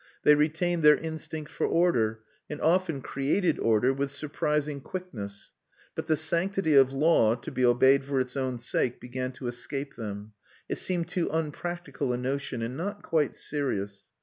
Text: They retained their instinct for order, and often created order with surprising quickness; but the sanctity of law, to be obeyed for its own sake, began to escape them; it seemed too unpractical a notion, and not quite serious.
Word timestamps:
They 0.23 0.33
retained 0.33 0.81
their 0.81 0.97
instinct 0.97 1.51
for 1.51 1.67
order, 1.67 2.21
and 2.49 2.59
often 2.59 3.01
created 3.01 3.59
order 3.59 3.93
with 3.93 4.09
surprising 4.09 4.81
quickness; 4.81 5.51
but 5.93 6.07
the 6.07 6.15
sanctity 6.17 6.73
of 6.73 6.91
law, 6.91 7.35
to 7.35 7.51
be 7.51 7.63
obeyed 7.63 8.03
for 8.03 8.19
its 8.19 8.35
own 8.35 8.57
sake, 8.57 8.99
began 8.99 9.31
to 9.33 9.45
escape 9.45 9.95
them; 9.97 10.33
it 10.67 10.79
seemed 10.79 11.07
too 11.07 11.29
unpractical 11.31 12.13
a 12.13 12.17
notion, 12.17 12.63
and 12.63 12.75
not 12.75 13.03
quite 13.03 13.35
serious. 13.35 14.09